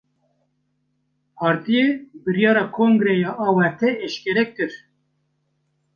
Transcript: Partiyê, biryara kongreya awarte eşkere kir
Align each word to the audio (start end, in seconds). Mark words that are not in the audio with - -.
Partiyê, 1.37 1.85
biryara 2.23 2.65
kongreya 2.77 3.31
awarte 3.45 3.89
eşkere 4.05 4.43
kir 4.55 4.71